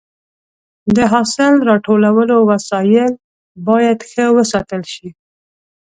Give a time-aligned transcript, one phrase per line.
[0.95, 3.11] د حاصل راټولولو وسایل
[3.67, 5.09] باید ښه وساتل شي.